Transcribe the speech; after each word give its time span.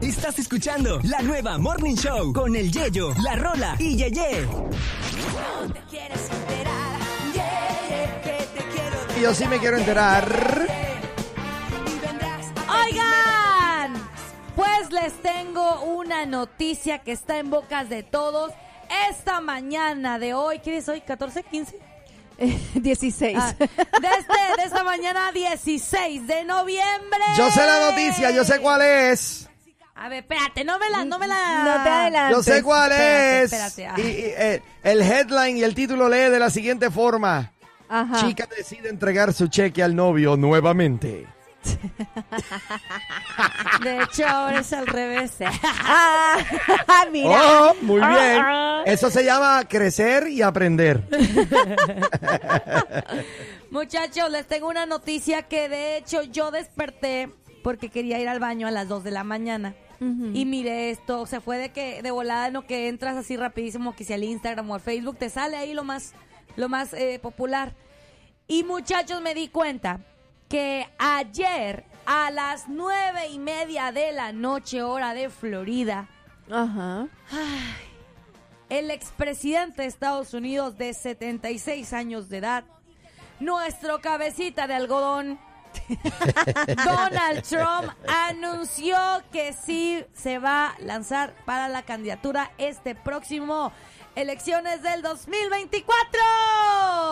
Estás 0.00 0.38
escuchando 0.38 1.00
la 1.04 1.22
nueva 1.22 1.56
Morning 1.58 1.94
Show 1.94 2.32
con 2.32 2.54
el 2.56 2.70
Yeyo, 2.70 3.14
la 3.22 3.36
Rola 3.36 3.76
y 3.78 3.96
Yeye. 3.96 4.46
Yo 9.20 9.34
sí 9.34 9.46
me 9.46 9.58
quiero 9.58 9.78
enterar. 9.78 10.26
Oigan, 12.84 13.94
pues 14.56 14.90
les 14.90 15.12
tengo 15.22 15.82
una 15.82 16.26
noticia 16.26 16.98
que 16.98 17.12
está 17.12 17.38
en 17.38 17.50
bocas 17.50 17.88
de 17.88 18.02
todos. 18.02 18.52
Esta 19.10 19.40
mañana 19.40 20.18
de 20.18 20.34
hoy, 20.34 20.58
¿qué 20.58 20.76
es 20.76 20.88
hoy? 20.88 21.00
¿14, 21.00 21.44
15? 21.44 21.91
16. 22.74 23.38
Ah, 23.40 23.54
de, 23.58 23.64
este, 23.64 24.60
de 24.60 24.64
esta 24.64 24.84
mañana 24.84 25.32
16 25.32 26.26
de 26.26 26.44
noviembre. 26.44 27.20
Yo 27.36 27.50
sé 27.50 27.64
la 27.66 27.90
noticia, 27.90 28.30
yo 28.30 28.44
sé 28.44 28.60
cuál 28.60 28.82
es. 28.82 29.48
A 29.94 30.08
ver, 30.08 30.20
espérate, 30.24 30.64
no 30.64 30.78
me 30.78 30.90
la, 30.90 31.04
no 31.04 31.18
me 31.18 31.26
la. 31.28 31.64
No 31.64 31.82
te 31.84 31.88
adelantes. 31.90 32.36
Yo 32.36 32.42
sé 32.42 32.62
cuál 32.62 32.90
Espérate, 32.90 33.42
es. 33.42 33.52
espérate, 33.52 33.86
ah. 33.86 33.94
Y, 33.98 34.00
y, 34.00 34.24
eh, 34.36 34.62
el 34.82 35.02
headline 35.02 35.58
y 35.58 35.62
el 35.62 35.74
título 35.74 36.08
lee 36.08 36.30
de 36.30 36.38
la 36.40 36.50
siguiente 36.50 36.90
forma. 36.90 37.52
Ajá. 37.88 38.26
Chica 38.26 38.48
decide 38.56 38.88
entregar 38.88 39.32
su 39.32 39.48
cheque 39.48 39.82
al 39.82 39.94
novio 39.94 40.36
nuevamente. 40.36 41.26
De 43.82 44.02
hecho, 44.02 44.26
ahora 44.26 44.60
es 44.60 44.72
al 44.72 44.86
revés. 44.86 45.36
Ah, 45.84 47.06
mira. 47.10 47.30
Oh, 47.30 47.74
muy 47.82 48.00
bien. 48.00 48.42
Eso 48.86 49.10
se 49.10 49.24
llama 49.24 49.64
crecer 49.68 50.28
y 50.28 50.42
aprender. 50.42 51.02
Muchachos, 53.70 54.30
les 54.30 54.46
tengo 54.46 54.68
una 54.68 54.86
noticia 54.86 55.42
que 55.42 55.68
de 55.68 55.96
hecho 55.96 56.22
yo 56.22 56.50
desperté 56.50 57.30
porque 57.62 57.90
quería 57.90 58.18
ir 58.18 58.28
al 58.28 58.40
baño 58.40 58.66
a 58.66 58.70
las 58.70 58.88
2 58.88 59.04
de 59.04 59.10
la 59.10 59.24
mañana. 59.24 59.74
Y 60.34 60.46
mire 60.46 60.90
esto, 60.90 61.20
o 61.20 61.26
sea, 61.26 61.40
fue 61.40 61.58
de 61.58 61.68
que 61.68 62.02
de 62.02 62.10
volada 62.10 62.48
en 62.48 62.54
lo 62.54 62.66
que 62.66 62.88
entras 62.88 63.16
así 63.16 63.36
rapidísimo 63.36 63.94
que 63.94 64.02
si 64.02 64.12
al 64.12 64.24
Instagram 64.24 64.68
o 64.68 64.74
al 64.74 64.80
Facebook 64.80 65.16
te 65.16 65.30
sale 65.30 65.56
ahí 65.56 65.74
lo 65.74 65.84
más 65.84 66.14
lo 66.56 66.68
más 66.68 66.92
eh, 66.92 67.18
popular. 67.22 67.74
Y 68.48 68.64
muchachos 68.64 69.22
me 69.22 69.34
di 69.34 69.48
cuenta 69.48 70.00
que 70.52 70.86
ayer 70.98 71.82
a 72.04 72.30
las 72.30 72.68
nueve 72.68 73.28
y 73.28 73.38
media 73.38 73.90
de 73.90 74.12
la 74.12 74.32
noche 74.32 74.82
hora 74.82 75.14
de 75.14 75.30
Florida 75.30 76.10
Ajá. 76.50 77.08
el 78.68 78.90
expresidente 78.90 79.80
de 79.80 79.88
Estados 79.88 80.34
Unidos 80.34 80.76
de 80.76 80.92
76 80.92 81.94
años 81.94 82.28
de 82.28 82.36
edad, 82.36 82.64
nuestro 83.40 84.02
cabecita 84.02 84.66
de 84.66 84.74
algodón, 84.74 85.40
Donald 86.84 87.42
Trump, 87.44 87.90
anunció 88.28 88.98
que 89.32 89.54
sí 89.54 90.04
se 90.12 90.38
va 90.38 90.66
a 90.66 90.78
lanzar 90.80 91.34
para 91.46 91.68
la 91.68 91.80
candidatura 91.80 92.50
este 92.58 92.94
próximo 92.94 93.72
elecciones 94.14 94.82
del 94.82 95.02
2024. 95.02 96.20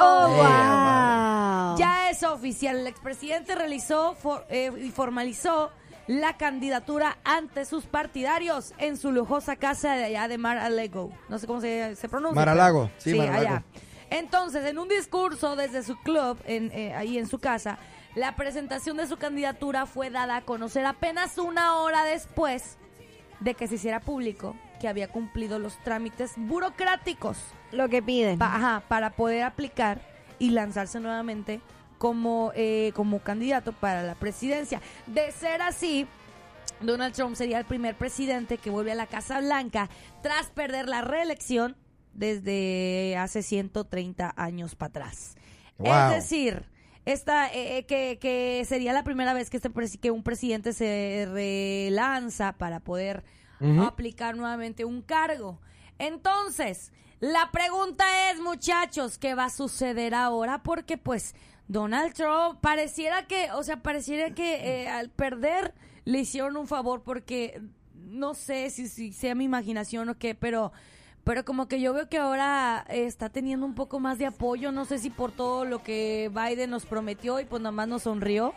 Oh, 0.03 0.27
Eh, 0.29 0.37
wow. 0.37 1.79
Ya 1.79 2.11
es 2.11 2.23
oficial. 2.23 2.77
El 2.79 2.87
expresidente 2.87 3.55
realizó 3.55 4.15
for- 4.15 4.45
eh, 4.51 4.71
y 4.79 4.91
formalizó 4.91 5.71
la 6.07 6.37
candidatura 6.37 7.19
ante 7.25 7.65
sus 7.65 7.85
partidarios 7.87 8.75
en 8.79 8.97
su 8.97 9.13
lujosa 9.13 9.57
casa 9.57 9.95
de 9.95 10.05
allá 10.05 10.29
de 10.29 10.39
Mar-a-Lago. 10.39 11.13
No 11.29 11.39
sé 11.39 11.47
cómo 11.47 11.61
se, 11.61 11.95
se 11.97 12.09
pronuncia. 12.09 12.35
Mar-a-Lago, 12.35 12.91
sí, 12.99 13.15
Mar-a-Lago. 13.15 13.41
allá. 13.49 13.63
Entonces, 14.11 14.65
en 14.67 14.79
un 14.79 14.89
discurso 14.89 15.55
desde 15.55 15.85
su 15.85 15.97
club, 16.03 16.37
en, 16.47 16.73
eh, 16.73 16.95
ahí 16.95 17.17
en 17.17 17.29
su 17.29 17.39
casa, 17.39 17.79
la 18.17 18.35
presentación 18.35 18.97
de 18.97 19.07
su 19.07 19.19
candidatura 19.19 19.87
fue 19.87 20.11
dada 20.11 20.37
a 20.37 20.41
conocer 20.43 20.85
apenas 20.85 21.39
una 21.39 21.77
hora 21.77 22.03
después 22.05 22.77
de 23.39 23.55
que 23.55 23.69
se 23.69 23.77
hiciera 23.77 24.01
público 24.01 24.57
que 24.81 24.89
había 24.89 25.07
cumplido 25.09 25.59
los 25.61 25.79
trámites 25.85 26.33
burocráticos 26.37 27.39
Lo 27.71 27.89
que 27.89 28.03
piden. 28.03 28.39
pa- 28.39 28.55
ajá, 28.57 28.83
para 28.89 29.11
poder 29.11 29.43
aplicar 29.45 30.01
y 30.41 30.51
lanzarse 30.51 30.99
nuevamente 30.99 31.61
como, 31.99 32.51
eh, 32.57 32.93
como 32.95 33.21
candidato 33.21 33.73
para 33.73 34.03
la 34.03 34.15
presidencia. 34.15 34.81
De 35.07 35.31
ser 35.33 35.61
así, 35.63 36.07
Donald 36.81 37.15
Trump 37.15 37.37
sería 37.37 37.59
el 37.59 37.67
primer 37.67 37.95
presidente 37.95 38.57
que 38.57 38.71
vuelve 38.71 38.93
a 38.93 38.95
la 38.95 39.07
Casa 39.07 39.39
Blanca 39.41 39.91
tras 40.23 40.47
perder 40.49 40.89
la 40.89 41.03
reelección 41.03 41.77
desde 42.15 43.17
hace 43.19 43.43
130 43.43 44.33
años 44.37 44.75
para 44.75 44.89
atrás. 44.89 45.35
Wow. 45.79 45.93
Es 45.93 46.15
decir, 46.15 46.65
esta, 47.05 47.49
eh, 47.49 47.79
eh, 47.79 47.87
que, 47.87 48.19
que 48.21 48.65
sería 48.67 48.93
la 48.95 49.05
primera 49.05 49.35
vez 49.35 49.51
que, 49.51 49.59
este 49.59 49.71
presi- 49.71 50.01
que 50.01 50.11
un 50.11 50.23
presidente 50.23 50.73
se 50.73 51.27
relanza 51.31 52.53
para 52.55 52.81
poder 52.81 53.25
Aplicar 53.61 54.37
nuevamente 54.37 54.85
un 54.85 55.03
cargo. 55.03 55.61
Entonces, 55.99 56.93
la 57.21 57.51
pregunta 57.53 58.31
es, 58.31 58.41
muchachos, 58.41 59.19
¿qué 59.19 59.35
va 59.35 59.47
a 59.47 59.51
suceder 59.51 60.15
ahora? 60.15 60.63
Porque 60.63 60.97
pues 60.97 61.35
Donald 61.69 62.15
Trump 62.15 62.61
pareciera 62.61 63.27
que, 63.27 63.53
o 63.53 63.63
sea, 63.63 63.83
pareciera 63.83 64.35
que 64.35 64.83
eh, 64.83 64.89
al 64.89 65.11
perder 65.11 65.75
le 66.05 66.21
hicieron 66.21 66.57
un 66.57 66.67
favor 66.67 67.03
porque 67.03 67.61
no 67.95 68.35
sé 68.35 68.71
si, 68.71 68.89
si 68.89 69.13
sea 69.13 69.35
mi 69.35 69.45
imaginación 69.45 70.09
o 70.09 70.19
qué, 70.19 70.35
pero 70.35 70.73
pero 71.25 71.45
como 71.45 71.69
que 71.69 71.81
yo 71.81 71.93
veo 71.93 72.09
que 72.09 72.19
ahora 72.19 72.85
está 72.89 73.29
teniendo 73.29 73.67
un 73.67 73.75
poco 73.75 74.01
más 74.01 74.19
de 74.19 74.27
apoyo, 74.27 74.73
no 74.73 74.85
sé 74.87 74.99
si 74.99 75.11
por 75.11 75.33
todo 75.33 75.65
lo 75.65 75.83
que 75.83 76.31
Biden 76.35 76.71
nos 76.71 76.87
prometió 76.87 77.39
y 77.41 77.45
pues 77.45 77.61
nomás 77.63 77.89
nos 77.89 78.03
sonrió. 78.03 78.55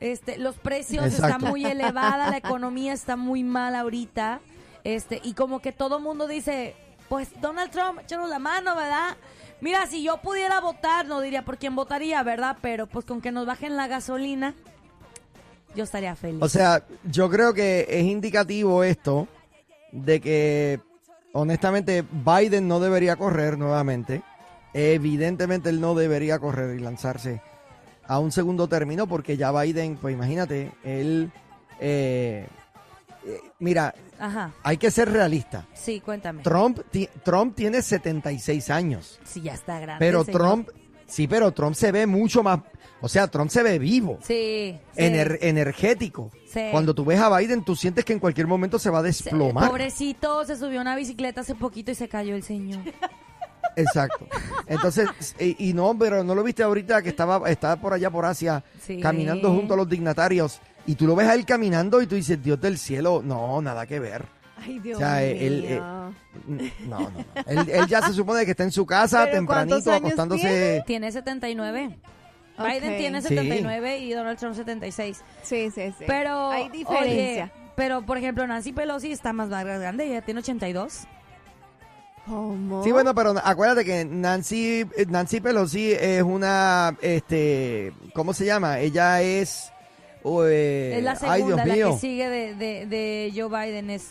Este, 0.00 0.38
los 0.38 0.56
precios 0.56 1.06
Exacto. 1.06 1.36
están 1.36 1.50
muy 1.50 1.64
elevados, 1.64 2.30
la 2.30 2.36
economía 2.44 2.92
está 2.92 3.16
muy 3.16 3.42
mal 3.42 3.74
ahorita. 3.74 4.40
Este, 4.84 5.20
y 5.24 5.32
como 5.32 5.60
que 5.60 5.72
todo 5.72 5.98
mundo 5.98 6.28
dice, 6.28 6.74
pues 7.08 7.28
Donald 7.40 7.70
Trump, 7.70 8.00
échanos 8.00 8.28
la 8.28 8.38
mano, 8.38 8.76
¿verdad? 8.76 9.16
Mira, 9.60 9.86
si 9.86 10.02
yo 10.02 10.18
pudiera 10.18 10.60
votar, 10.60 11.06
no 11.06 11.20
diría 11.20 11.44
por 11.44 11.58
quién 11.58 11.74
votaría, 11.74 12.22
¿verdad? 12.22 12.58
Pero 12.60 12.86
pues 12.86 13.04
con 13.04 13.20
que 13.20 13.32
nos 13.32 13.46
bajen 13.46 13.76
la 13.76 13.88
gasolina, 13.88 14.54
yo 15.74 15.84
estaría 15.84 16.14
feliz. 16.14 16.42
O 16.42 16.48
sea, 16.48 16.84
yo 17.04 17.30
creo 17.30 17.54
que 17.54 17.86
es 17.88 18.04
indicativo 18.04 18.84
esto 18.84 19.28
de 19.92 20.20
que 20.20 20.80
honestamente 21.32 22.04
Biden 22.10 22.68
no 22.68 22.80
debería 22.80 23.16
correr 23.16 23.58
nuevamente. 23.58 24.22
Evidentemente 24.74 25.70
él 25.70 25.80
no 25.80 25.94
debería 25.94 26.38
correr 26.38 26.78
y 26.78 26.82
lanzarse 26.82 27.40
a 28.08 28.18
un 28.18 28.32
segundo 28.32 28.68
término 28.68 29.06
porque 29.06 29.36
ya 29.36 29.52
Biden, 29.52 29.96
pues 29.96 30.14
imagínate, 30.14 30.72
él... 30.84 31.30
eh, 31.80 32.46
eh, 33.26 33.40
mira, 33.58 33.94
Ajá, 34.18 34.52
hay 34.62 34.76
que 34.76 34.90
ser 34.90 35.10
realista. 35.10 35.66
sí, 35.74 36.00
cuéntame. 36.00 36.42
Trump, 36.42 36.80
ti- 36.90 37.08
Trump 37.24 37.54
tiene 37.56 37.82
76 37.82 38.70
años, 38.70 39.18
Sí, 39.24 39.40
ya 39.42 39.54
está 39.54 39.80
grande. 39.80 39.98
pero 39.98 40.24
señor. 40.24 40.40
Trump, 40.40 40.68
sí, 41.06 41.26
pero 41.26 41.52
Trump 41.52 41.74
se 41.74 41.90
ve 41.92 42.06
mucho 42.06 42.42
más, 42.44 42.60
o 43.00 43.08
sea, 43.08 43.26
Trump 43.28 43.50
se 43.50 43.62
ve 43.64 43.78
vivo. 43.80 44.18
Sí, 44.22 44.78
sí. 44.92 45.00
ener- 45.02 45.38
energético. 45.42 46.30
Sí. 46.48 46.68
Cuando 46.70 46.94
tú 46.94 47.04
ves 47.04 47.20
a 47.20 47.36
Biden, 47.36 47.64
tú 47.64 47.74
sientes 47.76 48.04
que 48.04 48.12
en 48.12 48.20
cualquier 48.20 48.46
momento 48.46 48.78
se 48.78 48.88
va 48.90 49.00
a 49.00 49.02
desplomar. 49.02 49.68
Pobrecito, 49.68 50.44
se 50.46 50.56
subió 50.56 50.78
a 50.78 50.82
una 50.82 50.94
bicicleta 50.96 51.40
hace 51.42 51.54
poquito 51.56 51.90
y 51.90 51.94
se 51.96 52.08
cayó 52.08 52.36
el 52.36 52.42
señor. 52.44 52.80
Exacto. 53.76 54.26
Entonces, 54.66 55.08
y, 55.38 55.68
y 55.70 55.72
no, 55.74 55.96
pero 55.98 56.24
no 56.24 56.34
lo 56.34 56.42
viste 56.42 56.62
ahorita 56.62 57.02
que 57.02 57.10
estaba, 57.10 57.48
estaba 57.50 57.76
por 57.76 57.92
allá 57.92 58.10
por 58.10 58.24
Asia 58.24 58.64
Sí. 58.82 59.00
caminando 59.00 59.52
junto 59.52 59.74
a 59.74 59.76
los 59.76 59.88
dignatarios 59.88 60.60
y 60.86 60.94
tú 60.94 61.06
lo 61.06 61.14
ves 61.14 61.28
a 61.28 61.34
él 61.34 61.44
caminando 61.44 62.00
y 62.02 62.06
tú 62.06 62.14
dices, 62.14 62.42
Dios 62.42 62.60
del 62.60 62.78
cielo, 62.78 63.20
no, 63.24 63.60
nada 63.60 63.86
que 63.86 64.00
ver. 64.00 64.24
Ay, 64.58 64.78
Dios 64.78 64.96
O 64.96 65.00
sea, 65.00 65.16
mío. 65.16 65.36
él, 65.38 65.64
eh, 65.68 65.78
No, 65.78 66.10
no, 66.88 66.98
no. 67.00 67.10
Él, 67.46 67.68
él 67.68 67.86
ya 67.86 68.00
se 68.02 68.12
supone 68.14 68.44
que 68.46 68.52
está 68.52 68.62
en 68.64 68.72
su 68.72 68.86
casa 68.86 69.24
¿Pero 69.30 69.44
cuántos 69.46 69.84
tempranito 69.84 69.90
años 69.90 69.96
acostándose. 70.04 70.82
Tiene 70.86 71.12
79. 71.12 71.98
Ok. 72.58 72.64
Biden 72.66 72.96
tiene 72.96 73.20
Sí. 73.20 73.28
79 73.28 73.98
y 73.98 74.12
Donald 74.14 74.38
Trump 74.38 74.54
76. 74.54 75.22
sí, 75.42 75.70
sí, 75.74 75.92
sí. 75.98 76.04
Pero 76.06 76.48
hay 76.50 76.70
diferencia. 76.70 77.44
oye, 77.44 77.52
pero 77.76 78.00
por 78.06 78.16
ejemplo 78.16 78.46
Nancy 78.46 78.72
Pelosi 78.72 79.12
está 79.12 79.34
más 79.34 79.50
grande, 79.50 80.06
ella 80.06 80.22
tiene 80.22 80.40
82. 80.40 81.06
¿Cómo? 82.26 82.82
Sí, 82.84 82.90
bueno, 82.92 83.14
pero 83.14 83.34
acuérdate 83.42 83.84
que 83.84 84.04
Nancy, 84.04 84.84
Nancy 85.08 85.40
Pelosi 85.40 85.92
es 85.92 86.22
una, 86.22 86.96
este, 87.00 87.92
¿cómo 88.14 88.32
se 88.34 88.44
llama? 88.44 88.80
Ella 88.80 89.22
es, 89.22 89.70
eh, 90.24 90.94
es 90.98 91.04
la 91.04 91.12
ay 91.12 91.42
Dios 91.42 91.50
segunda, 91.50 91.66
la 91.66 91.74
mío. 91.74 91.90
que 91.94 91.98
sigue 92.00 92.28
de, 92.28 92.54
de, 92.54 92.86
de 92.86 93.32
Joe 93.34 93.48
Biden 93.48 93.90
es 93.90 94.10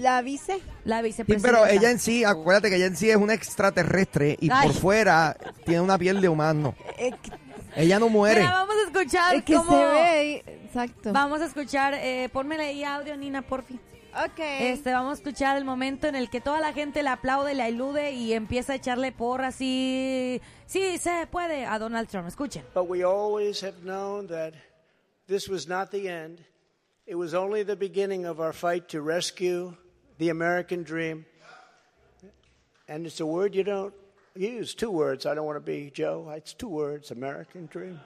La 0.00 0.20
vice. 0.20 0.58
la 0.84 0.98
Sí, 0.98 1.04
vicepresidenta. 1.04 1.58
pero 1.60 1.66
ella 1.72 1.90
en 1.92 1.98
sí, 2.00 2.24
acuérdate 2.24 2.70
que 2.70 2.76
ella 2.76 2.86
en 2.86 2.96
sí 2.96 3.08
es 3.08 3.16
una 3.16 3.34
extraterrestre 3.34 4.36
y 4.40 4.50
Ay. 4.50 4.66
por 4.68 4.76
fuera 4.76 5.36
tiene 5.64 5.80
una 5.80 5.96
piel 5.98 6.20
de 6.20 6.28
humano. 6.28 6.74
Eh, 6.98 7.84
Ella 7.84 7.98
no 7.98 8.10
muere. 8.10 8.40
Mira, 8.40 8.52
vamos 8.52 8.74
a 8.84 8.86
escuchar 8.90 9.34
es 9.34 9.44
que 9.44 9.54
cómo- 9.54 9.70
se 9.70 9.78
ve. 9.86 10.44
Exacto. 10.66 11.10
Vamos 11.10 11.40
a 11.40 11.46
escuchar, 11.46 11.94
eh, 11.94 12.28
ponmele 12.30 12.64
ahí 12.66 12.84
audio, 12.84 13.16
Nina, 13.16 13.40
porfi. 13.40 13.78
Ok. 14.14 14.38
Este, 14.38 14.92
vamos 14.92 15.12
a 15.12 15.14
escuchar 15.14 15.56
el 15.56 15.64
momento 15.64 16.06
en 16.06 16.14
el 16.14 16.28
que 16.28 16.40
toda 16.40 16.60
la 16.60 16.72
gente 16.72 17.02
le 17.02 17.08
aplaude, 17.08 17.54
le 17.54 17.62
alude 17.62 18.12
y 18.12 18.32
empieza 18.32 18.74
a 18.74 18.76
echarle 18.76 19.12
porras 19.12 19.60
y 19.60 20.40
sí 20.66 20.98
se 20.98 21.26
puede 21.30 21.66
a 21.66 21.78
Donald 21.78 22.08
Trump. 22.08 22.28
Escuchen. 22.28 22.64
But 22.74 22.88
we 22.88 23.04
always 23.04 23.62
have 23.62 23.82
known 23.82 24.26
that 24.28 24.54
this 25.26 25.48
was 25.48 25.66
not 25.66 25.90
the 25.90 26.08
end 26.08 26.44
It 27.04 27.16
was 27.16 27.34
only 27.34 27.64
the 27.64 27.76
beginning 27.76 28.26
of 28.26 28.40
our 28.40 28.52
fight 28.52 28.88
to 28.90 29.02
rescue 29.02 29.76
the 30.18 30.28
American 30.28 30.84
dream. 30.84 31.26
And 32.88 33.06
it's 33.06 33.20
a 33.20 33.26
word 33.26 33.54
you 33.54 33.64
don't 33.64 33.92
use, 34.36 34.74
two 34.74 34.90
words. 34.90 35.26
I 35.26 35.34
don't 35.34 35.44
want 35.44 35.56
to 35.56 35.60
be 35.60 35.90
Joe. 35.92 36.32
It's 36.36 36.54
two 36.54 36.68
words 36.68 37.10
American 37.10 37.66
dream. 37.66 38.00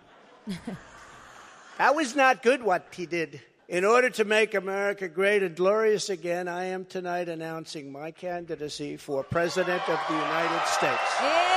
that 1.78 1.94
was 1.94 2.16
not 2.16 2.42
good 2.42 2.62
what 2.62 2.86
he 2.90 3.04
did. 3.04 3.40
In 3.68 3.84
order 3.84 4.10
to 4.10 4.24
make 4.24 4.54
America 4.54 5.08
great 5.08 5.42
and 5.42 5.56
glorious 5.56 6.08
again, 6.08 6.46
I 6.46 6.66
am 6.66 6.84
tonight 6.84 7.28
announcing 7.28 7.90
my 7.90 8.12
candidacy 8.12 8.96
for 8.96 9.24
President 9.24 9.82
of 9.88 9.98
the 10.08 10.14
United 10.14 10.66
States. 10.68 11.16
¡Ea! 11.20 11.56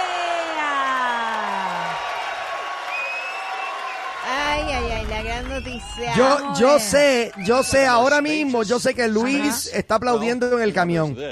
Ay, 4.31 4.61
ay, 4.63 4.91
ay, 4.91 5.05
la 5.05 5.21
gran 5.21 5.49
noticia. 5.49 6.15
Yo, 6.15 6.53
yo 6.59 6.79
sé, 6.79 7.31
yo 7.45 7.61
sé 7.61 7.85
ahora 7.85 8.21
mismo, 8.21 8.63
yo 8.63 8.79
sé 8.79 8.95
que 8.95 9.07
Luis 9.07 9.67
está 9.71 9.95
aplaudiendo 9.95 10.57
en 10.57 10.63
el 10.63 10.73
camión. 10.73 11.15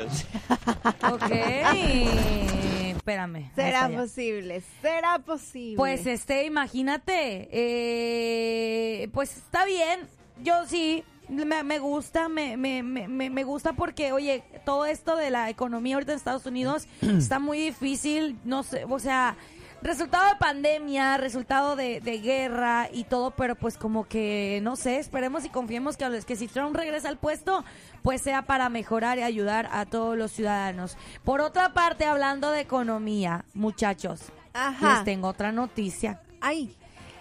Ok. 1.12 1.32
Espérame. 2.96 3.52
Será 3.56 3.90
posible, 3.90 4.62
será 4.82 5.20
posible. 5.20 5.78
Pues 5.78 6.06
este, 6.06 6.44
imagínate, 6.44 7.48
eh, 7.52 9.08
pues 9.14 9.38
está 9.38 9.66
bien, 9.66 10.08
yo 10.44 10.66
sí, 10.68 11.04
me, 11.30 11.64
me 11.64 11.80
gusta, 11.80 12.30
me, 12.30 12.58
me, 12.58 12.84
me, 12.84 13.08
me- 13.08 13.30
me 13.30 13.44
gusta 13.44 13.74
porque, 13.74 14.12
oye, 14.12 14.44
todo 14.66 14.86
esto 14.86 15.16
de 15.18 15.30
la 15.30 15.50
economía 15.50 15.96
ahorita 15.96 16.14
en 16.14 16.18
Estados 16.18 16.46
Unidos 16.46 16.88
está 17.02 17.40
muy 17.40 17.60
difícil, 17.60 18.38
no 18.46 18.64
sé, 18.64 18.86
o 18.86 19.00
sea, 19.00 19.36
resultado 19.82 20.28
de 20.28 20.36
pandemia, 20.40 21.18
resultado 21.18 21.76
de, 21.76 22.02
de 22.02 22.20
guerra 22.20 22.90
y 22.92 23.04
todo, 23.04 23.32
pero 23.32 23.56
pues 23.56 23.78
como 23.78 24.06
que, 24.08 24.60
no 24.64 24.76
sé, 24.76 24.98
esperemos 24.98 25.46
y 25.46 25.50
confiemos 25.50 25.98
que, 25.98 26.06
a 26.06 26.10
los- 26.10 26.26
que 26.26 26.36
si 26.36 26.48
Trump 26.48 26.76
regresa 26.76 27.10
al 27.10 27.18
puesto, 27.18 27.64
pues 28.02 28.22
sea 28.22 28.42
para 28.44 28.70
mejorar 28.70 29.18
y 29.20 29.24
ayudar 29.24 29.70
a 29.72 29.86
todos 29.86 30.18
los 30.18 30.32
ciudadanos. 30.32 30.98
Por 31.24 31.42
otra 31.42 31.74
parte, 31.74 32.06
hablando 32.06 32.52
de 32.52 32.62
economía, 32.62 33.46
muchachos, 33.54 34.22
Ajá. 34.54 34.96
les 34.96 35.04
tengo 35.04 35.28
otra 35.28 35.52
noticia. 35.52 36.22
Ay, 36.42 36.76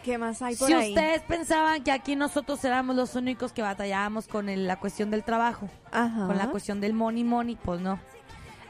¿qué 0.06 0.19
más 0.19 0.41
hay 0.41 0.55
por 0.56 0.69
Si 0.69 0.73
ahí? 0.73 0.88
ustedes 0.91 1.20
pensaban 1.23 1.82
que 1.82 1.91
aquí 1.93 2.14
nosotros 2.17 2.64
éramos 2.64 2.94
los 2.97 3.14
únicos 3.17 3.53
que 3.53 3.61
batallábamos 3.61 4.29
con 4.29 4.49
el- 4.49 4.67
la 4.67 4.79
cuestión 4.79 5.11
del 5.11 5.25
trabajo, 5.25 5.69
Ajá. 5.93 6.26
con 6.29 6.38
la 6.38 6.49
cuestión 6.50 6.81
del 6.81 6.94
money 6.94 7.25
money, 7.25 7.58
pues 7.62 7.81
no. 7.81 7.99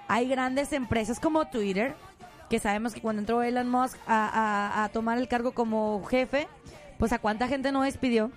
Hay 0.08 0.26
grandes 0.28 0.72
empresas 0.72 1.20
como 1.20 1.44
Twitter, 1.46 1.94
que 2.48 2.58
sabemos 2.58 2.94
que 2.94 3.00
cuando 3.02 3.20
entró 3.20 3.42
Elon 3.42 3.68
Musk 3.68 3.96
a, 4.06 4.26
a- 4.80 4.84
a 4.84 4.88
tomar 4.88 5.18
el 5.18 5.28
cargo 5.28 5.52
como 5.52 6.02
jefe, 6.06 6.48
pues 6.98 7.12
a 7.12 7.18
cuánta 7.18 7.46
gente 7.48 7.70
no 7.70 7.82
despidió. 7.82 8.30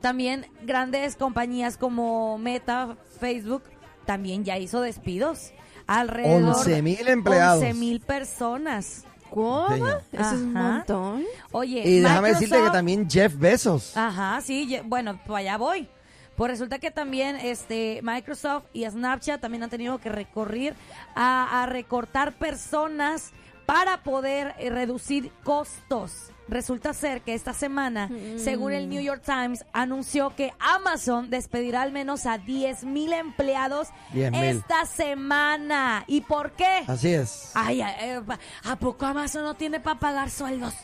También 0.00 0.46
grandes 0.62 1.16
compañías 1.16 1.76
como 1.76 2.36
Meta, 2.38 2.96
Facebook, 3.20 3.62
también 4.04 4.44
ya 4.44 4.58
hizo 4.58 4.80
despidos. 4.80 5.52
Alrededor 5.86 6.56
11 6.56 6.82
mil 6.82 7.06
empleados. 7.08 7.62
11 7.62 7.74
mil 7.74 8.00
personas. 8.00 9.04
¿Cómo? 9.30 9.66
Eso 9.76 10.02
es 10.12 10.32
un 10.32 10.52
montón. 10.52 11.24
Oye, 11.52 11.82
Y 11.86 12.00
déjame 12.00 12.28
decirte 12.30 12.62
que 12.62 12.70
también 12.70 13.08
Jeff 13.08 13.36
Bezos. 13.36 13.96
Ajá, 13.96 14.40
sí, 14.40 14.78
bueno, 14.84 15.18
pues 15.26 15.40
allá 15.40 15.56
voy. 15.56 15.88
Pues 16.36 16.50
resulta 16.50 16.78
que 16.78 16.90
también 16.90 17.36
este 17.36 18.00
Microsoft 18.02 18.64
y 18.74 18.84
Snapchat 18.84 19.40
también 19.40 19.62
han 19.62 19.70
tenido 19.70 19.98
que 19.98 20.10
recurrir 20.10 20.74
a, 21.14 21.62
a 21.62 21.66
recortar 21.66 22.34
personas 22.34 23.32
para 23.64 24.02
poder 24.02 24.54
eh, 24.58 24.70
reducir 24.70 25.32
costos. 25.42 26.30
Resulta 26.48 26.94
ser 26.94 27.22
que 27.22 27.34
esta 27.34 27.52
semana, 27.52 28.08
según 28.36 28.72
el 28.72 28.88
New 28.88 29.02
York 29.02 29.22
Times, 29.24 29.64
anunció 29.72 30.34
que 30.36 30.52
Amazon 30.60 31.28
despedirá 31.28 31.82
al 31.82 31.92
menos 31.92 32.24
a 32.26 32.38
10 32.38 32.84
mil 32.84 33.12
empleados 33.12 33.88
10,000. 34.12 34.44
esta 34.44 34.86
semana. 34.86 36.04
¿Y 36.06 36.20
por 36.20 36.52
qué? 36.52 36.84
Así 36.86 37.12
es. 37.12 37.50
Ay, 37.54 37.82
ay, 37.82 37.94
eh, 38.00 38.22
¿a 38.64 38.76
poco 38.76 39.06
Amazon 39.06 39.42
no 39.42 39.54
tiene 39.54 39.80
para 39.80 39.98
pagar 39.98 40.30
sueldos? 40.30 40.74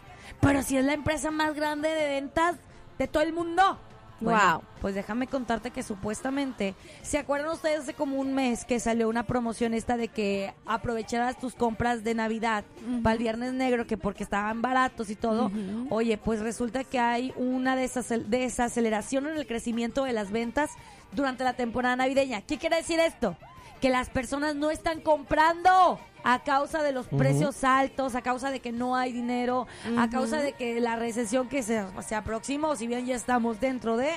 Pero 0.40 0.62
si 0.62 0.76
es 0.76 0.84
la 0.84 0.94
empresa 0.94 1.30
más 1.30 1.54
grande 1.54 1.88
de 1.88 2.08
ventas 2.08 2.56
de 2.98 3.06
todo 3.06 3.22
el 3.22 3.32
mundo. 3.32 3.78
Bueno, 4.22 4.40
Wow. 4.60 4.62
Pues 4.80 4.94
déjame 4.94 5.26
contarte 5.28 5.70
que 5.70 5.82
supuestamente, 5.82 6.74
¿se 7.02 7.18
acuerdan 7.18 7.50
ustedes 7.50 7.80
hace 7.80 7.94
como 7.94 8.18
un 8.18 8.34
mes 8.34 8.64
que 8.64 8.80
salió 8.80 9.08
una 9.08 9.22
promoción 9.24 9.74
esta 9.74 9.96
de 9.96 10.08
que 10.08 10.52
aprovecharas 10.66 11.38
tus 11.38 11.54
compras 11.54 12.02
de 12.02 12.14
Navidad 12.14 12.64
para 13.02 13.12
el 13.14 13.18
Viernes 13.20 13.52
Negro, 13.52 13.86
que 13.86 13.96
porque 13.96 14.24
estaban 14.24 14.60
baratos 14.62 15.08
y 15.10 15.14
todo? 15.16 15.50
Oye, 15.90 16.18
pues 16.18 16.40
resulta 16.40 16.82
que 16.84 16.98
hay 16.98 17.32
una 17.36 17.76
desacel- 17.76 18.24
desaceleración 18.26 19.26
en 19.28 19.36
el 19.36 19.46
crecimiento 19.46 20.04
de 20.04 20.12
las 20.12 20.30
ventas 20.32 20.70
durante 21.12 21.44
la 21.44 21.52
temporada 21.54 21.94
navideña. 21.96 22.40
¿Qué 22.42 22.58
quiere 22.58 22.76
decir 22.76 22.98
esto? 23.00 23.36
que 23.80 23.90
las 23.90 24.08
personas 24.10 24.54
no 24.54 24.70
están 24.70 25.00
comprando 25.00 25.98
a 26.24 26.42
causa 26.42 26.82
de 26.82 26.92
los 26.92 27.06
precios 27.08 27.64
altos, 27.64 28.14
a 28.14 28.22
causa 28.22 28.50
de 28.50 28.60
que 28.60 28.72
no 28.72 28.96
hay 28.96 29.12
dinero, 29.12 29.66
a 29.96 30.08
causa 30.08 30.38
de 30.38 30.52
que 30.52 30.80
la 30.80 30.96
recesión 30.96 31.48
que 31.48 31.62
se, 31.62 31.84
se 32.06 32.14
aproxima, 32.14 32.68
o 32.68 32.76
si 32.76 32.86
bien 32.86 33.06
ya 33.06 33.14
estamos 33.14 33.60
dentro 33.60 33.96
de, 33.96 34.10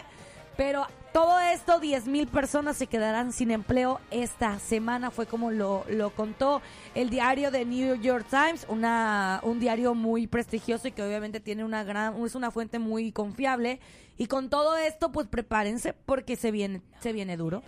pero 0.58 0.88
todo 1.16 1.40
esto, 1.40 1.80
10 1.80 2.08
mil 2.08 2.28
personas 2.28 2.76
se 2.76 2.88
quedarán 2.88 3.32
sin 3.32 3.52
empleo 3.52 4.02
esta 4.12 4.60
semana, 4.60 5.12
fue 5.12 5.26
como 5.26 5.50
lo, 5.50 5.86
lo 5.90 6.10
contó 6.10 6.62
el 6.94 7.10
diario 7.10 7.52
de 7.52 7.64
New 7.64 7.96
York 8.02 8.26
Times, 8.30 8.66
una, 8.68 9.40
un 9.44 9.60
diario 9.60 9.96
muy 9.96 10.28
prestigioso 10.28 10.88
y 10.88 10.92
que 10.92 11.04
obviamente 11.04 11.40
tiene 11.40 11.64
una 11.64 11.84
gran, 11.86 12.22
es 12.26 12.36
una 12.36 12.52
fuente 12.52 12.80
muy 12.80 13.14
confiable. 13.14 13.80
Y 14.18 14.28
con 14.28 14.50
todo 14.50 14.76
esto, 14.78 15.12
pues 15.12 15.28
prepárense 15.28 15.94
porque 15.94 16.36
se 16.36 16.52
viene, 16.52 16.82
se 17.00 17.14
viene 17.14 17.38
duro. 17.38 17.64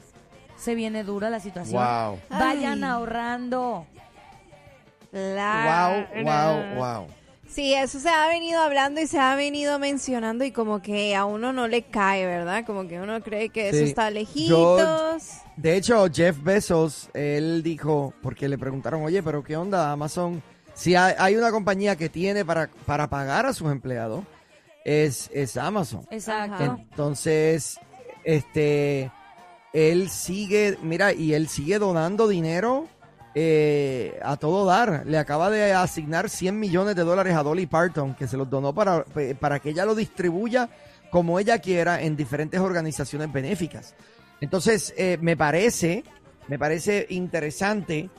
Se 0.57 0.75
viene 0.75 1.03
dura 1.03 1.29
la 1.29 1.39
situación. 1.39 1.81
Wow. 1.81 2.19
Vayan 2.29 2.83
Ay. 2.83 2.89
ahorrando. 2.89 3.85
Wow, 5.11 6.23
wow, 6.23 6.75
wow. 6.75 7.07
Sí, 7.47 7.73
eso 7.73 7.99
se 7.99 8.09
ha 8.09 8.27
venido 8.27 8.61
hablando 8.61 8.99
y 8.99 9.07
se 9.07 9.19
ha 9.19 9.35
venido 9.35 9.79
mencionando 9.79 10.43
y 10.43 10.51
como 10.51 10.81
que 10.81 11.15
a 11.15 11.25
uno 11.25 11.53
no 11.53 11.67
le 11.67 11.83
cae, 11.83 12.25
¿verdad? 12.25 12.65
Como 12.65 12.87
que 12.87 12.99
uno 12.99 13.21
cree 13.21 13.49
que 13.49 13.69
eso 13.69 13.79
está 13.85 14.09
Yo- 14.09 14.15
lejitos. 14.15 15.23
De 15.55 15.75
hecho, 15.75 16.05
Jeff 16.13 16.43
Bezos, 16.43 17.09
él 17.13 17.63
dijo, 17.63 18.13
porque 18.21 18.47
le 18.49 18.57
preguntaron, 18.57 19.01
oye, 19.03 19.23
pero 19.23 19.43
¿qué 19.43 19.55
onda 19.55 19.91
Amazon? 19.91 20.43
Si 20.73 20.93
hay, 20.93 21.15
hay 21.17 21.35
una 21.35 21.49
compañía 21.49 21.95
que 21.95 22.09
tiene 22.09 22.45
para, 22.45 22.69
para 22.85 23.07
pagar 23.07 23.45
a 23.47 23.53
sus 23.53 23.71
empleados, 23.71 24.23
es, 24.85 25.31
es 25.33 25.57
Amazon. 25.57 26.05
Exacto. 26.11 26.77
Entonces, 26.91 27.79
este, 28.23 29.09
él 29.73 30.09
sigue, 30.09 30.77
mira, 30.83 31.13
y 31.13 31.33
él 31.33 31.47
sigue 31.47 31.79
donando 31.79 32.27
dinero 32.27 32.87
eh, 33.39 34.19
a 34.23 34.35
todo 34.37 34.65
dar. 34.65 35.03
Le 35.05 35.19
acaba 35.19 35.51
de 35.51 35.71
asignar 35.71 36.27
100 36.27 36.59
millones 36.59 36.95
de 36.95 37.03
dólares 37.03 37.35
a 37.35 37.43
Dolly 37.43 37.67
Parton, 37.67 38.15
que 38.15 38.27
se 38.27 38.35
los 38.35 38.49
donó 38.49 38.73
para, 38.73 39.05
para 39.39 39.59
que 39.59 39.69
ella 39.69 39.85
lo 39.85 39.93
distribuya 39.93 40.69
como 41.11 41.37
ella 41.37 41.59
quiera 41.59 42.01
en 42.01 42.15
diferentes 42.15 42.59
organizaciones 42.59 43.31
benéficas. 43.31 43.93
Entonces, 44.41 44.91
eh, 44.97 45.19
me 45.21 45.37
parece, 45.37 46.03
me 46.47 46.57
parece 46.57 47.05
interesante 47.11 48.09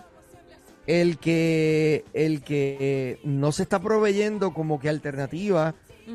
el 0.87 1.19
que, 1.19 2.05
el 2.15 2.43
que 2.43 2.77
eh, 2.81 3.21
no 3.25 3.51
se 3.51 3.65
está 3.65 3.81
proveyendo 3.81 4.55
como 4.55 4.79
que 4.79 4.89
alternativa 4.89 5.75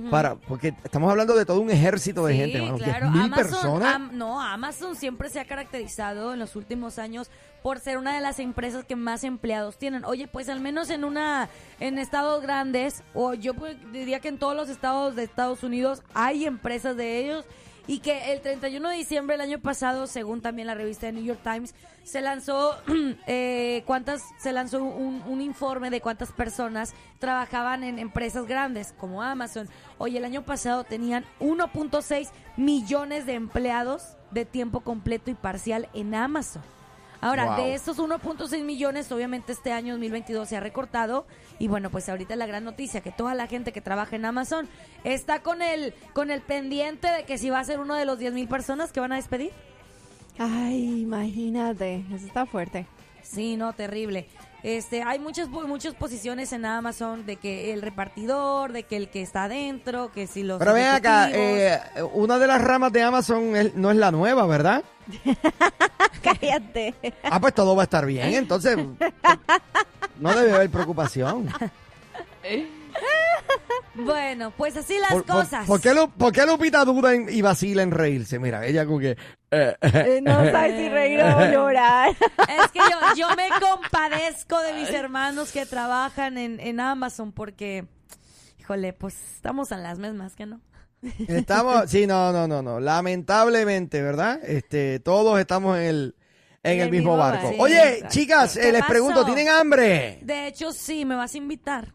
para, 0.10 0.34
porque 0.34 0.74
estamos 0.84 1.12
hablando 1.12 1.36
de 1.36 1.46
todo 1.46 1.60
un 1.62 1.70
ejército 1.70 2.26
de 2.26 2.34
Sí, 2.34 2.40
gente, 2.40 2.58
claro. 2.58 2.78
10,000 3.12 3.22
Amazon, 3.22 3.30
personas. 3.36 3.96
am- 3.96 4.18
no, 4.18 4.42
Amazon 4.42 4.96
siempre 4.96 5.30
se 5.30 5.40
ha 5.40 5.46
caracterizado 5.46 6.34
en 6.34 6.40
los 6.40 6.56
últimos 6.56 6.98
años 6.98 7.30
por 7.64 7.80
ser 7.80 7.98
una 7.98 8.14
de 8.14 8.22
las 8.22 8.40
empresas 8.40 8.84
que 8.84 8.98
más 8.98 9.24
empleados 9.24 9.78
tienen. 9.78 10.04
Oye, 10.04 10.28
pues 10.28 10.50
al 10.50 10.60
menos 10.60 10.90
en 10.90 11.06
una 11.06 11.50
en 11.80 11.98
estados 11.98 12.44
grandes 12.44 13.04
o 13.14 13.34
yo 13.34 13.54
diría 13.92 14.20
que 14.20 14.28
en 14.28 14.38
todos 14.38 14.56
los 14.56 14.70
estados 14.70 15.16
de 15.16 15.24
Estados 15.24 15.64
Unidos 15.64 16.04
hay 16.14 16.46
empresas 16.46 16.98
de 16.98 17.20
ellos 17.20 17.46
y 17.88 18.00
que 18.00 18.32
el 18.32 18.42
31 18.42 18.90
de 18.90 18.96
diciembre 18.96 19.34
del 19.36 19.42
año 19.42 19.60
pasado, 19.60 20.08
según 20.08 20.42
también 20.42 20.68
la 20.68 20.76
revista 20.76 21.06
de 21.08 21.14
New 21.14 21.24
York 21.24 21.40
Times, 21.44 21.74
se 22.04 22.22
lanzó 22.22 22.78
eh, 23.28 23.84
cuántas 23.86 24.24
se 24.40 24.52
lanzó 24.52 24.84
un, 24.84 25.22
un 25.26 25.42
informe 25.42 25.90
de 25.90 26.02
cuántas 26.02 26.32
personas 26.32 26.94
trabajaban 27.20 27.84
en 27.84 27.98
empresas 28.00 28.46
grandes 28.46 28.94
como 28.98 29.22
Amazon. 29.22 29.70
Oye, 29.98 30.18
el 30.18 30.26
año 30.26 30.44
pasado 30.44 30.84
tenían 30.84 31.26
1.6 31.40 32.30
millones 32.58 33.26
de 33.26 33.34
empleados 33.34 34.18
de 34.32 34.46
tiempo 34.46 34.82
completo 34.82 35.32
y 35.32 35.36
parcial 35.36 35.90
en 35.94 36.16
Amazon. 36.16 36.73
Ahora, 37.24 37.46
Wow. 37.56 37.56
de 37.66 37.74
estos 37.76 38.00
1.6 38.00 38.64
millones, 38.64 39.12
obviamente 39.12 39.54
este 39.54 39.72
año 39.72 39.94
2022 39.94 40.50
se 40.50 40.58
ha 40.58 40.60
recortado 40.60 41.26
y 41.58 41.68
bueno, 41.70 41.90
pues 41.90 42.10
ahorita 42.10 42.36
la 42.36 42.46
gran 42.46 42.64
noticia 42.66 43.00
que 43.02 43.12
toda 43.12 43.34
la 43.34 43.48
gente 43.48 43.72
que 43.72 43.80
trabaja 43.82 44.16
en 44.18 44.26
Amazon 44.26 44.68
está 45.06 45.40
con 45.42 45.62
el 45.62 45.94
con 46.14 46.32
el 46.32 46.42
pendiente 46.42 47.08
de 47.10 47.24
que 47.24 47.38
si 47.38 47.50
va 47.50 47.60
a 47.60 47.64
ser 47.64 47.80
uno 47.80 47.96
de 47.96 48.06
los 48.06 48.20
10 48.20 48.34
mil 48.34 48.48
personas 48.48 48.92
que 48.92 49.00
van 49.00 49.14
a 49.14 49.16
despedir. 49.16 49.52
Ay, 50.38 51.02
imagínate, 51.02 52.04
eso 52.14 52.26
está 52.26 52.46
fuerte. 52.46 52.88
Sí, 53.22 53.56
no, 53.56 53.72
terrible. 53.74 54.28
Este, 54.64 55.04
hay 55.04 55.20
muchas 55.20 55.50
muchas 55.50 55.94
posiciones 55.94 56.54
en 56.54 56.66
Amazon 56.66 57.26
de 57.26 57.36
que 57.36 57.74
el 57.74 57.82
repartidor, 57.82 58.72
de 58.72 58.84
que 58.84 58.96
el 58.96 59.10
que 59.10 59.22
está 59.22 59.44
adentro, 59.44 60.10
que 60.14 60.26
si 60.26 60.42
los 60.42 60.58
Pero 60.58 60.74
ven 60.74 60.88
acá, 60.88 61.30
eh, 61.34 61.80
una 62.14 62.40
de 62.40 62.48
las 62.48 62.62
ramas 62.62 62.94
de 62.94 63.02
Amazon 63.04 63.56
es- 63.58 63.76
no 63.76 63.92
es 63.92 63.98
la 63.98 64.10
nueva, 64.12 64.46
¿verdad? 64.48 64.82
Cállate. 66.24 66.94
Ah, 67.24 67.42
pues 67.42 67.54
todo 67.54 67.76
va 67.76 67.84
a 67.84 67.86
estar 67.86 68.06
bien, 68.06 68.34
entonces 68.36 68.78
no 70.20 70.34
debe 70.34 70.54
haber 70.54 70.70
preocupación. 70.70 71.50
Bueno, 73.96 74.52
pues 74.58 74.76
así 74.76 74.98
las 75.00 75.12
¿Por, 75.12 75.24
por- 75.26 75.36
cosas. 75.44 75.68
por 75.68 75.80
qué, 75.80 75.94
Lu- 75.94 76.10
por 76.10 76.32
qué 76.32 76.46
Lupita 76.46 76.84
duda 76.84 77.14
en- 77.14 77.30
y 77.30 77.42
vacila 77.44 77.84
en 77.84 77.92
reírse? 77.92 78.40
Mira, 78.40 78.66
ella 78.66 78.86
como 78.86 79.00
que... 79.00 79.12
eh, 79.52 79.76
Eh, 79.82 80.20
No 80.24 80.34
sabes 80.52 80.78
si 80.80 80.90
reír 80.90 81.22
o 81.22 81.46
llorar. 81.52 82.10
Es 82.10 82.72
que 82.72 82.80
yo, 82.80 83.16
yo 83.16 83.36
me 83.36 83.50
compadezco 83.60 84.60
de 84.62 84.74
mis 84.74 84.90
hermanos 84.90 85.52
que 85.52 85.66
trabajan 85.68 86.38
en, 86.40 86.60
en 86.60 86.80
Amazon 86.80 87.32
porque, 87.32 87.86
híjole, 88.60 88.94
pues 88.94 89.16
estamos 89.36 89.72
a 89.72 89.78
las 89.78 90.00
mismas 90.00 90.36
que 90.36 90.48
no. 90.48 90.60
estamos... 91.28 91.90
Sí, 91.90 92.08
no, 92.08 92.32
no, 92.32 92.48
no, 92.48 92.62
no. 92.64 92.80
Lamentablemente, 92.80 94.02
¿verdad? 94.02 94.40
Este, 94.44 95.00
todos 95.02 95.40
estamos 95.40 95.78
en 95.78 95.84
el, 95.84 96.16
en 96.64 96.80
el, 96.80 96.90
mismo, 96.90 97.16
barco. 97.16 97.46
barco. 97.50 97.62
Oye, 97.62 97.94
exacto. 97.98 98.08
chicas, 98.14 98.54
¿Qué 98.58 98.70
eh, 98.70 98.72
les 98.72 98.82
pasó? 98.82 98.92
pregunto, 98.92 99.26
¿tienen 99.26 99.50
hambre? 99.50 100.18
De 100.24 100.48
hecho, 100.48 100.72
sí, 100.74 101.06
me 101.06 101.16
vas 101.16 101.36
a 101.36 101.38
invitar. 101.38 101.94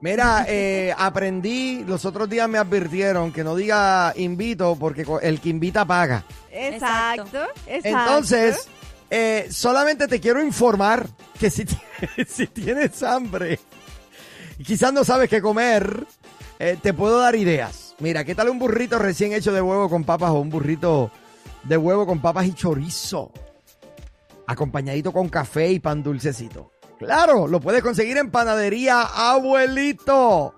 Mira, 0.00 0.44
eh, 0.48 0.94
aprendí, 0.96 1.84
los 1.84 2.04
otros 2.04 2.28
días 2.28 2.48
me 2.48 2.58
advirtieron 2.58 3.32
que 3.32 3.42
no 3.42 3.56
diga 3.56 4.12
invito 4.16 4.76
porque 4.78 5.04
el 5.22 5.40
que 5.40 5.48
invita 5.48 5.84
paga. 5.84 6.24
Exacto. 6.52 7.46
exacto. 7.66 7.88
Entonces, 7.88 8.68
eh, 9.10 9.48
solamente 9.50 10.06
te 10.06 10.20
quiero 10.20 10.40
informar 10.42 11.08
que 11.38 11.50
si, 11.50 11.64
si 12.28 12.46
tienes 12.46 13.02
hambre 13.02 13.58
y 14.58 14.64
quizás 14.64 14.92
no 14.92 15.02
sabes 15.04 15.28
qué 15.28 15.42
comer, 15.42 16.06
eh, 16.60 16.76
te 16.80 16.94
puedo 16.94 17.18
dar 17.18 17.34
ideas. 17.34 17.96
Mira, 17.98 18.24
¿qué 18.24 18.36
tal 18.36 18.50
un 18.50 18.60
burrito 18.60 19.00
recién 19.00 19.32
hecho 19.32 19.52
de 19.52 19.60
huevo 19.60 19.90
con 19.90 20.04
papas 20.04 20.30
o 20.30 20.34
un 20.34 20.50
burrito 20.50 21.10
de 21.64 21.76
huevo 21.76 22.06
con 22.06 22.20
papas 22.20 22.46
y 22.46 22.52
chorizo? 22.52 23.32
Acompañadito 24.46 25.12
con 25.12 25.28
café 25.28 25.72
y 25.72 25.80
pan 25.80 26.04
dulcecito. 26.04 26.70
Claro, 26.98 27.46
lo 27.46 27.60
puedes 27.60 27.82
conseguir 27.82 28.16
en 28.16 28.30
Panadería 28.30 29.02
Abuelito. 29.02 30.54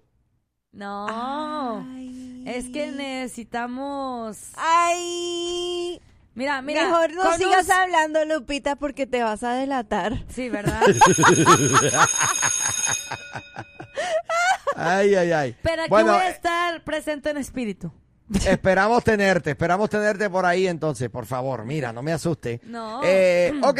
No, 0.71 1.07
Ay. 1.09 1.94
Es 2.45 2.69
que 2.69 2.91
necesitamos... 2.91 4.37
Ay. 4.55 5.99
Mira, 6.35 6.61
mira. 6.61 6.83
Mejor 6.85 7.13
no 7.13 7.37
sigas 7.37 7.65
un- 7.65 7.71
hablando, 7.71 8.25
Lupita, 8.25 8.75
porque 8.75 9.07
te 9.07 9.23
vas 9.23 9.43
a 9.43 9.53
delatar. 9.53 10.23
Sí, 10.29 10.49
¿verdad? 10.49 10.81
Ay, 14.77 15.15
ay, 15.15 15.31
ay. 15.31 15.55
Pero 15.61 15.83
aquí 15.83 15.89
bueno, 15.89 16.13
voy 16.13 16.21
a 16.21 16.29
estar 16.29 16.83
presente 16.83 17.29
en 17.29 17.37
espíritu. 17.37 17.91
esperamos 18.45 19.03
tenerte, 19.03 19.51
esperamos 19.51 19.89
tenerte 19.89 20.29
por 20.29 20.45
ahí 20.45 20.67
entonces, 20.67 21.09
por 21.09 21.25
favor. 21.25 21.63
Mira, 21.65 21.93
no 21.93 22.01
me 22.01 22.11
asuste. 22.11 22.59
No. 22.65 23.01
Eh, 23.03 23.53
ok. 23.63 23.79